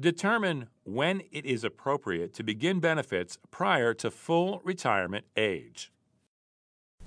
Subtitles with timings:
[0.00, 5.90] Determine when it is appropriate to begin benefits prior to full retirement age.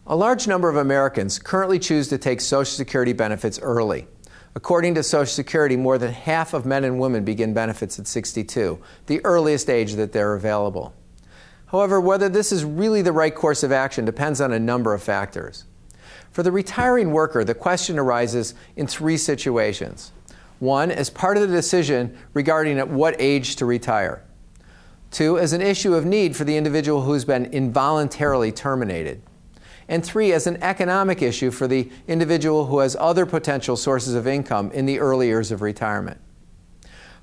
[0.05, 4.07] A large number of Americans currently choose to take Social Security benefits early.
[4.55, 8.77] According to Social Security, more than half of men and women begin benefits at 62,
[9.05, 10.93] the earliest age that they're available.
[11.67, 15.01] However, whether this is really the right course of action depends on a number of
[15.01, 15.63] factors.
[16.31, 20.11] For the retiring worker, the question arises in three situations.
[20.61, 24.23] One, as part of the decision regarding at what age to retire.
[25.09, 29.23] Two, as an issue of need for the individual who's been involuntarily terminated.
[29.87, 34.27] And three, as an economic issue for the individual who has other potential sources of
[34.27, 36.21] income in the early years of retirement.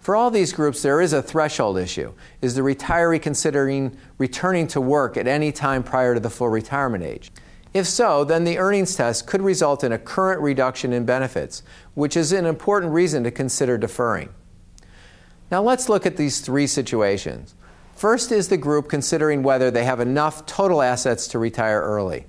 [0.00, 2.14] For all these groups, there is a threshold issue.
[2.42, 7.04] Is the retiree considering returning to work at any time prior to the full retirement
[7.04, 7.30] age?
[7.78, 11.62] If so, then the earnings test could result in a current reduction in benefits,
[11.94, 14.30] which is an important reason to consider deferring.
[15.52, 17.54] Now let's look at these three situations.
[17.94, 22.26] First is the group considering whether they have enough total assets to retire early.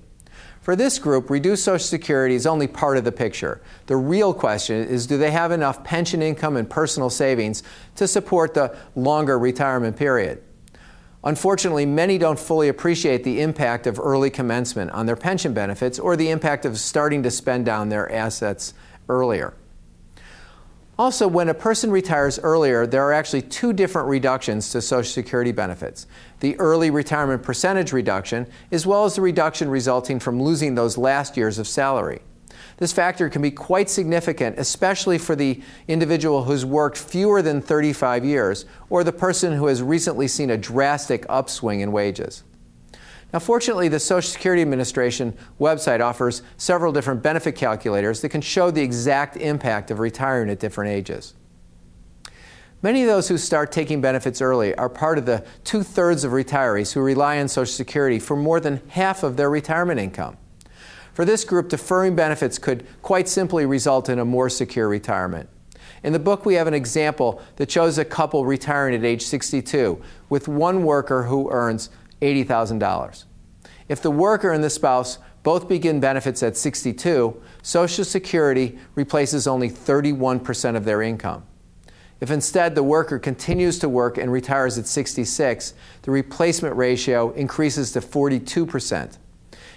[0.61, 3.59] For this group, reduced Social Security is only part of the picture.
[3.87, 7.63] The real question is do they have enough pension income and personal savings
[7.95, 10.43] to support the longer retirement period?
[11.23, 16.15] Unfortunately, many don't fully appreciate the impact of early commencement on their pension benefits or
[16.15, 18.73] the impact of starting to spend down their assets
[19.09, 19.53] earlier.
[20.97, 25.53] Also, when a person retires earlier, there are actually two different reductions to Social Security
[25.53, 26.07] benefits
[26.41, 31.35] the early retirement percentage reduction, as well as the reduction resulting from losing those last
[31.35, 32.21] years of salary.
[32.80, 38.23] This factor can be quite significant, especially for the individual who's worked fewer than 35
[38.23, 42.44] years or the person who has recently seen a drastic upswing in wages.
[43.33, 48.71] Now, fortunately, the Social Security Administration website offers several different benefit calculators that can show
[48.71, 51.33] the exact impact of retiring at different ages.
[52.81, 56.31] Many of those who start taking benefits early are part of the two thirds of
[56.31, 60.38] retirees who rely on Social Security for more than half of their retirement income.
[61.19, 65.49] For this group, deferring benefits could quite simply result in a more secure retirement.
[66.02, 70.02] In the book, we have an example that shows a couple retiring at age 62
[70.29, 71.89] with one worker who earns
[72.21, 73.25] $80,000.
[73.89, 79.69] If the worker and the spouse both begin benefits at 62, Social Security replaces only
[79.69, 81.43] 31% of their income.
[82.21, 87.91] If instead the worker continues to work and retires at 66, the replacement ratio increases
[87.91, 89.17] to 42%.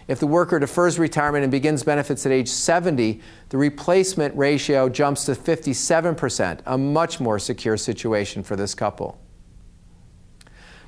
[0.09, 3.21] If the worker defers retirement and begins benefits at age 70,
[3.51, 9.19] the replacement ratio jumps to 57%, a much more secure situation for this couple.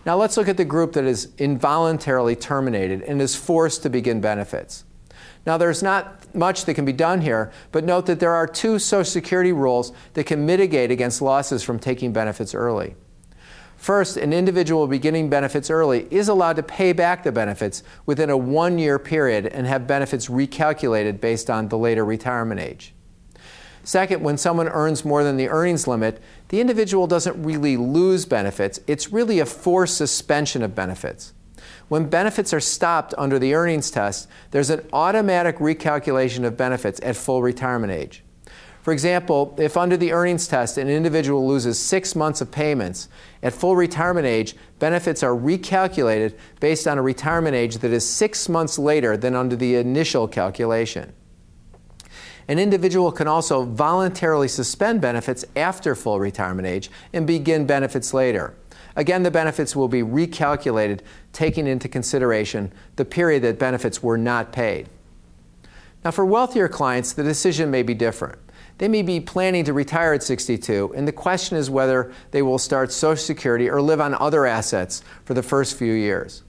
[0.04, 4.20] Now let's look at the group that is involuntarily terminated and is forced to begin
[4.20, 4.84] benefits.
[5.46, 8.78] Now there's not much that can be done here, but note that there are two
[8.78, 12.96] Social Security rules that can mitigate against losses from taking benefits early.
[13.84, 18.34] First, an individual beginning benefits early is allowed to pay back the benefits within a
[18.34, 22.94] one year period and have benefits recalculated based on the later retirement age.
[23.82, 28.80] Second, when someone earns more than the earnings limit, the individual doesn't really lose benefits.
[28.86, 31.34] It's really a forced suspension of benefits.
[31.88, 37.16] When benefits are stopped under the earnings test, there's an automatic recalculation of benefits at
[37.16, 38.24] full retirement age.
[38.84, 43.08] For example, if under the earnings test an individual loses six months of payments,
[43.42, 48.46] at full retirement age, benefits are recalculated based on a retirement age that is six
[48.46, 51.14] months later than under the initial calculation.
[52.46, 58.54] An individual can also voluntarily suspend benefits after full retirement age and begin benefits later.
[58.96, 61.00] Again, the benefits will be recalculated,
[61.32, 64.90] taking into consideration the period that benefits were not paid.
[66.04, 68.43] Now, for wealthier clients, the decision may be different.
[68.78, 72.58] They may be planning to retire at 62, and the question is whether they will
[72.58, 76.42] start Social Security or live on other assets for the first few years.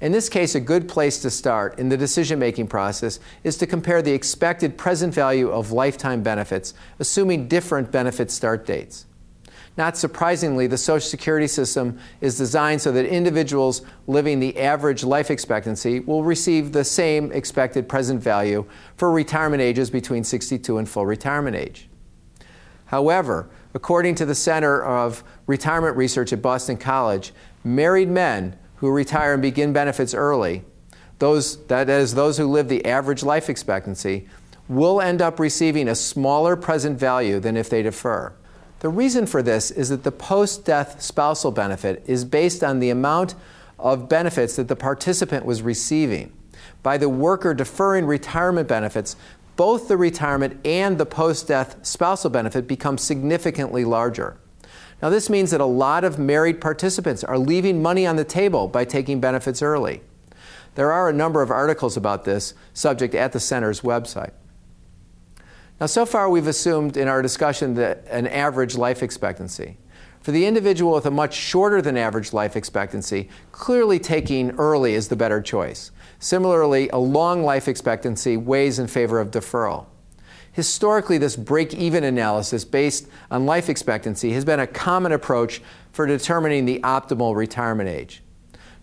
[0.00, 3.66] In this case, a good place to start in the decision making process is to
[3.66, 9.06] compare the expected present value of lifetime benefits, assuming different benefit start dates.
[9.78, 15.30] Not surprisingly, the Social Security system is designed so that individuals living the average life
[15.30, 18.66] expectancy will receive the same expected present value
[18.96, 21.88] for retirement ages between 62 and full retirement age.
[22.86, 27.32] However, according to the Center of Retirement Research at Boston College,
[27.62, 30.64] married men who retire and begin benefits early,
[31.20, 34.28] those, that is, those who live the average life expectancy,
[34.68, 38.32] will end up receiving a smaller present value than if they defer.
[38.80, 42.90] The reason for this is that the post death spousal benefit is based on the
[42.90, 43.34] amount
[43.78, 46.32] of benefits that the participant was receiving.
[46.82, 49.16] By the worker deferring retirement benefits,
[49.56, 54.36] both the retirement and the post death spousal benefit become significantly larger.
[55.02, 58.68] Now, this means that a lot of married participants are leaving money on the table
[58.68, 60.02] by taking benefits early.
[60.76, 64.32] There are a number of articles about this subject at the center's website.
[65.80, 69.76] Now, so far we've assumed in our discussion that an average life expectancy.
[70.20, 75.06] For the individual with a much shorter than average life expectancy, clearly taking early is
[75.06, 75.92] the better choice.
[76.18, 79.86] Similarly, a long life expectancy weighs in favor of deferral.
[80.50, 86.06] Historically, this break even analysis based on life expectancy has been a common approach for
[86.06, 88.24] determining the optimal retirement age.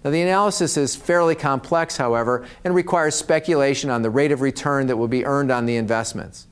[0.06, 4.88] Now, the analysis is fairly complex, however, and requires speculation on the rate of return
[4.88, 6.48] that will be earned on the investments.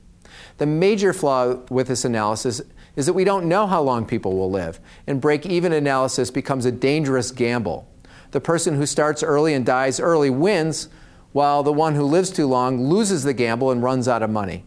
[0.58, 2.62] The major flaw with this analysis
[2.96, 6.64] is that we don't know how long people will live, and break even analysis becomes
[6.64, 7.88] a dangerous gamble.
[8.30, 10.88] The person who starts early and dies early wins,
[11.32, 14.64] while the one who lives too long loses the gamble and runs out of money.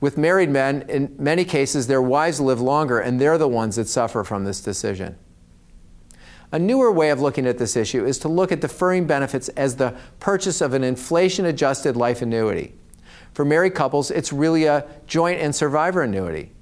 [0.00, 3.88] With married men, in many cases, their wives live longer, and they're the ones that
[3.88, 5.16] suffer from this decision.
[6.52, 9.74] A newer way of looking at this issue is to look at deferring benefits as
[9.74, 12.74] the purchase of an inflation adjusted life annuity.
[13.34, 16.52] For married couples, it's really a joint and survivor annuity.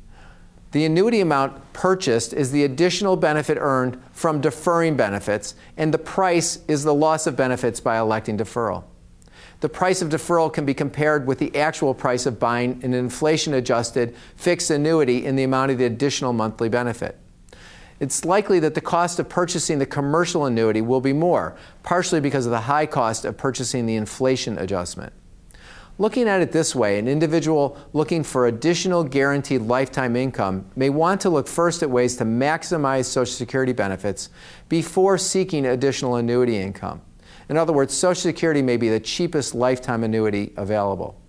[0.72, 6.60] The annuity amount purchased is the additional benefit earned from deferring benefits, and the price
[6.66, 8.84] is the loss of benefits by electing deferral.
[9.60, 13.52] The price of deferral can be compared with the actual price of buying an inflation
[13.52, 17.18] adjusted fixed annuity in the amount of the additional monthly benefit.
[18.00, 22.46] It's likely that the cost of purchasing the commercial annuity will be more, partially because
[22.46, 25.12] of the high cost of purchasing the inflation adjustment.
[25.98, 31.20] Looking at it this way, an individual looking for additional guaranteed lifetime income may want
[31.20, 34.30] to look first at ways to maximize Social Security benefits
[34.68, 37.02] before seeking additional annuity income.
[37.48, 41.21] In other words, Social Security may be the cheapest lifetime annuity available.